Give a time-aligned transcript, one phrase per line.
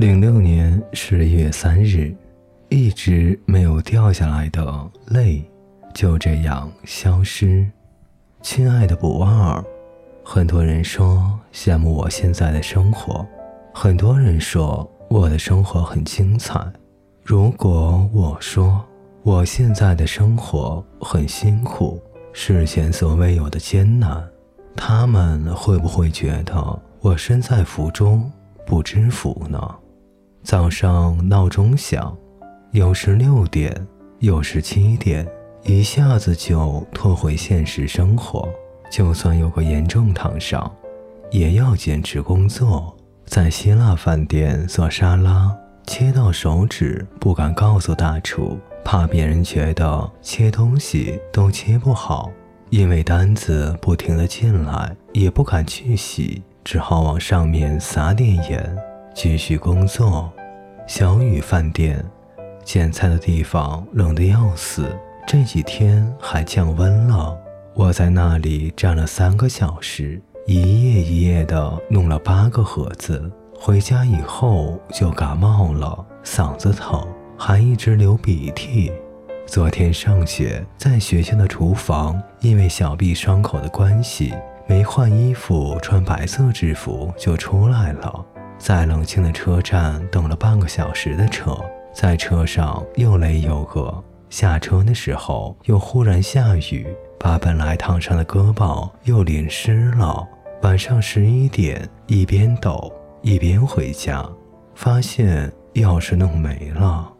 [0.00, 2.10] 零六年十一月三日，
[2.70, 4.64] 一直没有掉下来的
[5.08, 5.42] 泪，
[5.92, 7.70] 就这样消失。
[8.40, 9.62] 亲爱的不二，
[10.24, 13.26] 很多人说羡慕我现在的生活，
[13.74, 16.58] 很多人说我的生活很精彩。
[17.22, 18.82] 如果我说
[19.22, 22.00] 我现在的生活很辛苦，
[22.32, 24.26] 是前所未有的艰难，
[24.74, 28.32] 他们会不会觉得我身在福中
[28.64, 29.60] 不知福呢？
[30.42, 32.16] 早上闹钟响，
[32.72, 33.86] 有时六点，
[34.18, 35.26] 有时七点。
[35.62, 38.48] 一下子就拖回现实生活，
[38.90, 40.70] 就算有个严重烫伤，
[41.30, 42.96] 也要坚持工作。
[43.26, 45.54] 在希腊饭店做沙拉，
[45.86, 52.32] 切到手指不敢告诉大厨，怕别人觉得切东西都切不好。
[52.70, 58.78] 因为单子不停的进来，也不敢去洗，只好往上面撒点盐，
[59.14, 60.32] 继续工作。
[60.90, 62.04] 小雨饭店，
[62.64, 64.92] 捡菜的地方冷得要死。
[65.24, 67.38] 这几天还降温了，
[67.74, 70.56] 我在那里站了三个小时，一
[70.92, 73.30] 夜一夜的弄了八个盒子。
[73.54, 77.06] 回家以后就感冒了，嗓子疼，
[77.38, 78.90] 还一直流鼻涕。
[79.46, 84.34] 昨天上学，在学校的厨房，因为小臂伤口的关系，
[84.66, 88.26] 没换衣服，穿白色制服就出来了。
[88.60, 91.58] 在冷清的车站等了半个小时的车，
[91.94, 94.04] 在车上又累又饿。
[94.28, 96.86] 下车的时候，又忽然下雨，
[97.18, 100.28] 把本来烫伤的胳膊又淋湿了。
[100.62, 104.24] 晚上十一点，一边抖一边回家，
[104.74, 107.10] 发现钥匙弄没了。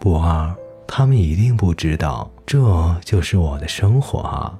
[0.00, 0.52] 不二，
[0.86, 4.58] 他们一定不知道，这就是我的生活啊。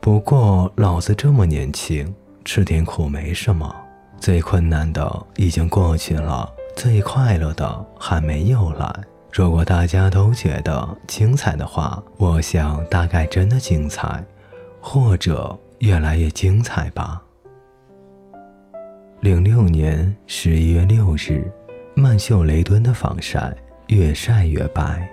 [0.00, 3.74] 不过老子这么年轻，吃点苦没什么。
[4.24, 8.90] 最困难的已经过去了，最快乐的还没有来。
[9.30, 14.24] 如果大家都觉得精彩的话，我想大概真的精彩，
[14.80, 17.22] 或者越来越精彩吧。
[19.20, 21.46] 零六年十一月六日，
[21.94, 23.54] 曼秀雷敦的防晒
[23.88, 25.06] 越晒越白，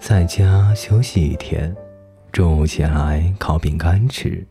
[0.00, 1.76] 在家休息一天，
[2.32, 4.46] 中午起来烤饼干吃，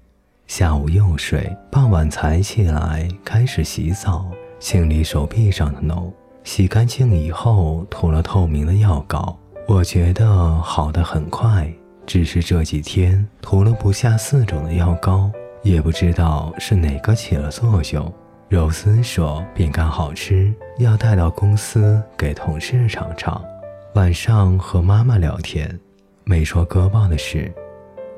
[0.47, 4.29] 下午又睡，傍晚才起来开始洗澡，
[4.59, 6.11] 清理手臂上的脓。
[6.43, 11.67] 洗干净以后，涂了透明的药膏，我觉得好的很快。
[12.05, 15.31] 只是这几天涂了不下四种的药膏，
[15.63, 18.13] 也不知道是哪个起了作用。
[18.47, 23.43] 柔丝说饼干好吃，要带到公司给同事尝尝。
[23.95, 25.79] 晚上和妈妈聊天，
[26.23, 27.51] 没说割报的事。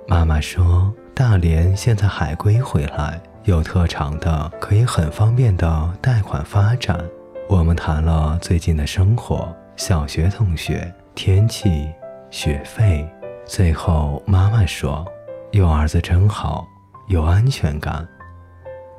[0.09, 7.03] 妈妈说大连现在海归回来，有特长的可以很方便的贷款发展。
[7.50, 11.89] 我们谈了最近的生活、小学同学、天气、
[12.29, 13.03] 学费，
[13.47, 15.03] 最后妈妈说
[15.50, 16.67] ：“有儿子真好，
[17.07, 18.07] 有安全感。”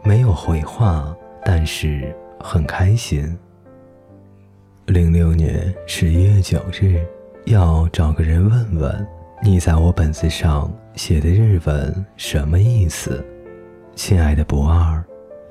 [0.03, 1.15] 没有回话，
[1.45, 3.39] 但是很开心。
[4.87, 7.01] 零六年十一月九日，
[7.45, 9.07] 要找个人问问
[9.41, 13.25] 你在我本子上写的日文什么意思，
[13.95, 15.03] 亲爱的不二。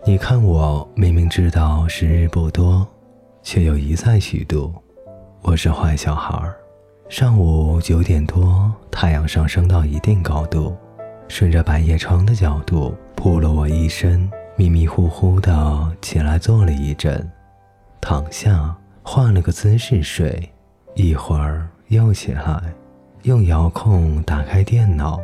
[0.05, 2.85] 你看，我明明知道时日不多，
[3.41, 4.73] 却又一再虚度。
[5.41, 6.37] 我是坏小孩。
[7.07, 10.75] 上午九点多，太阳上升到一定高度，
[11.29, 17.25] 顺着百叶窗的角度铺了我一身，迷迷糊糊的起来坐了一阵，
[18.01, 20.51] 躺下换了个姿势睡，
[20.93, 22.61] 一会儿又起来，
[23.23, 25.19] 用遥控打开电脑，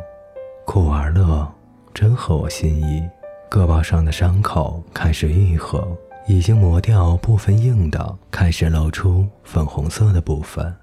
[0.66, 1.48] 酷玩乐，
[1.94, 3.02] 真合我心意。
[3.48, 5.96] 胳膊上的伤口开始愈合，
[6.26, 10.74] 已经磨掉部分硬的，开始露出粉红色的部分。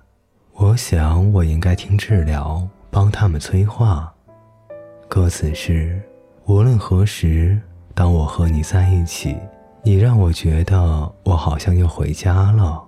[0.53, 4.11] 我想，我应该听治疗，帮他们催化。
[5.09, 6.01] 歌词是：
[6.45, 7.59] 无论何时，
[7.93, 9.35] 当我和你在一起，
[9.83, 12.81] 你让我觉得我好像又回家了。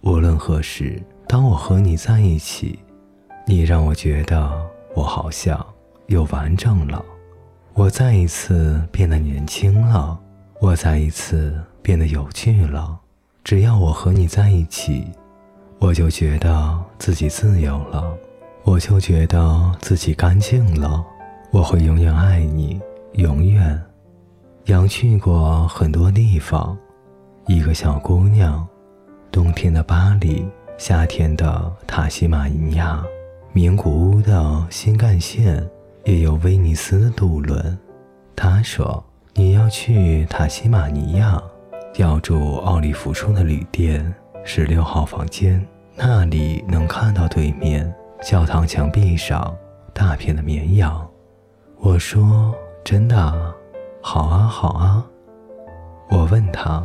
[0.00, 2.78] 无论何时，当我和你在一起，
[3.46, 4.50] 你让我觉得
[4.94, 5.64] 我好像
[6.06, 7.04] 又完整了。
[7.74, 10.18] 我再一次变得年轻了，
[10.60, 12.98] 我再一次变得有趣了。
[13.42, 15.06] 只要我和你在一起，
[15.78, 18.14] 我就觉得自己自由了，
[18.64, 21.04] 我就觉得自己干净了。
[21.50, 22.80] 我会永远爱你，
[23.14, 23.80] 永远。
[24.66, 26.76] 杨去过很多地方，
[27.46, 28.66] 一个小姑娘，
[29.32, 30.46] 冬天的巴黎，
[30.76, 33.02] 夏天的塔西马尼亚，
[33.52, 35.68] 名古屋的新干线。
[36.04, 37.78] 也有威尼斯的渡轮。
[38.34, 39.04] 他说
[39.34, 41.40] ：“你要去塔西马尼亚，
[41.96, 44.12] 要住奥利弗树的旅店，
[44.42, 45.64] 十六号房间，
[45.94, 47.92] 那里能看到对面
[48.22, 49.54] 教堂墙壁上
[49.92, 51.06] 大片的绵羊。
[51.76, 53.54] 我说：“真的？
[54.00, 55.06] 好啊，好啊。”
[56.08, 56.82] 我问他：“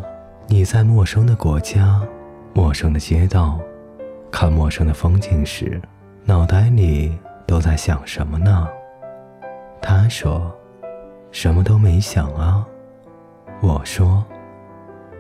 [0.47, 2.01] 你在陌生的国家、
[2.53, 3.57] 陌生的街道，
[4.29, 5.81] 看陌生的风景时，
[6.27, 8.68] 脑袋里都在想什么呢？”
[9.80, 10.51] 他说
[11.31, 12.66] ：“什么都没想啊。”
[13.62, 14.25] 我说：“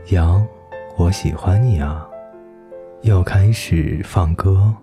[0.09, 0.45] 羊，
[0.97, 2.07] 我喜欢你啊。”
[3.03, 4.73] 又开始放歌，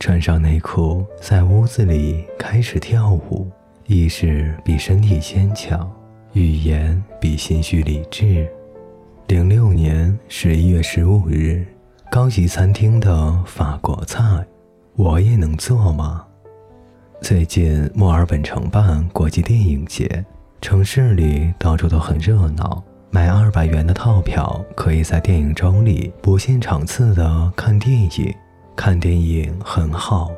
[0.00, 3.48] 穿上内裤，在屋子里开始跳舞。
[3.86, 5.90] 意识比身体坚强，
[6.32, 8.46] 语言比心绪理智。
[9.28, 11.64] 零六年十一月十五日，
[12.10, 14.44] 高级餐厅的法国菜，
[14.98, 16.24] 我也能做吗？
[17.20, 20.24] 最近墨尔本承办国际电影节，
[20.60, 22.82] 城市里到处都很热闹。
[23.08, 28.34] 买二百元的套票，可以在电影周里不限场次的看电影。
[28.74, 30.32] 看电影很好，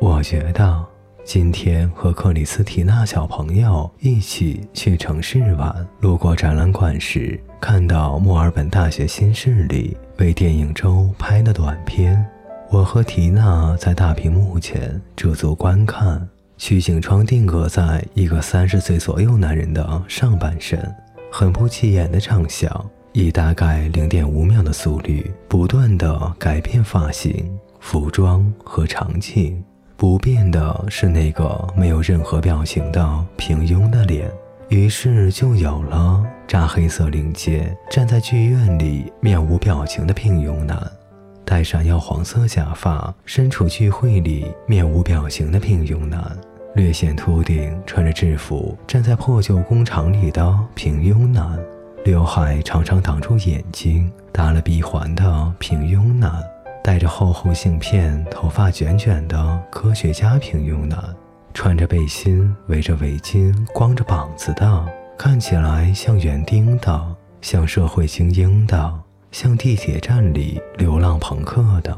[0.00, 0.84] 我觉得。
[1.24, 12.24] 今天和克里斯蒂娜小朋友一起去城市玩，路过展览馆时，看到墨尔本大学新势力为电影周拍的短片。
[12.74, 20.92] 我和缇娜在大屏幕前驻足观看，取景窗定格在一个三十岁左右男人的上半身，
[21.30, 27.48] 很不起眼的长相，以大概零点五秒的速率不断的改变发型、
[27.78, 29.62] 服装和场景。
[29.96, 34.28] 不变的是那个没有任何表情的平庸的脸，
[34.68, 40.76] 于是就有了扎黑色领结、站在剧院里面无表情的平庸男，
[41.44, 46.36] 戴上耀黄色假发、身处聚会里面无表情的平庸男，
[46.74, 51.58] 略显秃顶、穿着制服站在破旧工厂里的平庸男，
[52.04, 56.42] 刘海常常挡住眼睛、打了鼻环的平庸男。
[56.82, 61.02] 戴着厚厚镜片、头发卷卷的科学家平庸男，
[61.54, 64.86] 穿着背心、围着围巾、光着膀子的，
[65.16, 68.92] 看起来像园丁的，像社会精英的，
[69.34, 71.92] 像地铁站里流浪朋克的，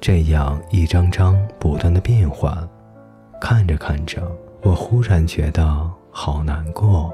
[0.00, 2.66] 这样一张张不断的变换。
[3.38, 4.26] 看着看着，
[4.62, 7.12] 我忽然觉得好难过。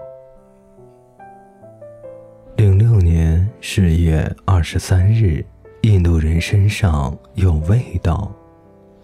[2.56, 5.44] 零六年十月二十三日。
[5.82, 8.32] 印度人身上有味道。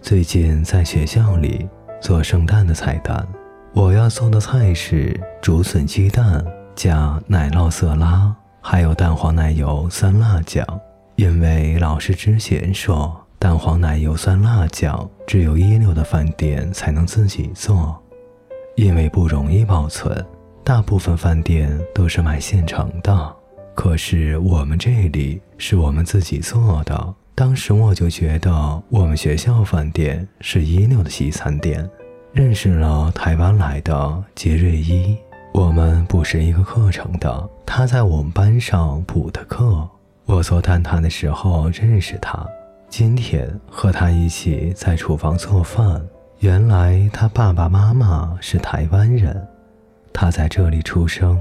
[0.01, 1.69] 最近在学校里
[2.01, 3.27] 做圣诞的菜单，
[3.75, 6.43] 我要做的菜是竹笋鸡蛋
[6.75, 10.67] 加奶酪色拉，还有蛋黄奶油酸辣酱。
[11.17, 18.01] 因为老师之前说，蛋黄奶油酸辣酱只有一流的饭店才能自己做，
[18.77, 20.25] 因为不容易保存，
[20.65, 23.37] 大部分饭店都是买现成的。
[23.75, 27.15] 可是我们这里是我们自己做的。
[27.35, 31.89] 当时我就觉得我们学校饭店是一流的西餐店。
[32.33, 35.17] 认识了台湾来的杰瑞伊，
[35.53, 39.89] 我们不是一个课程的，他在我们班上补的课。
[40.27, 42.47] 我做蛋挞的时候认识他，
[42.89, 46.01] 今天和他一起在厨房做饭。
[46.39, 49.47] 原来他爸爸妈妈是台湾人，
[50.13, 51.39] 他在这里出生。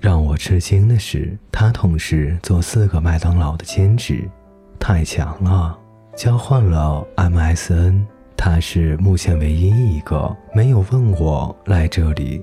[0.00, 4.26] 让我吃惊的是，他同时做四个麦当劳的兼职，
[4.78, 5.78] 太强了！
[6.16, 12.42] 交换了 MSN，他是目前唯一一个没有问我来这里